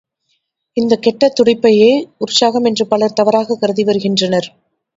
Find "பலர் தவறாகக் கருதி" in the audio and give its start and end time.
2.87-3.83